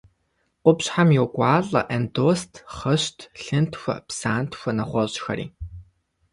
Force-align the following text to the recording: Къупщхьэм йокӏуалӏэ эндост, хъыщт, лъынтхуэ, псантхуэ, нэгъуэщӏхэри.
Къупщхьэм 0.63 1.09
йокӏуалӏэ 1.17 1.81
эндост, 1.95 2.53
хъыщт, 2.75 3.17
лъынтхуэ, 3.43 3.95
псантхуэ, 4.07 4.71
нэгъуэщӏхэри. 4.77 5.45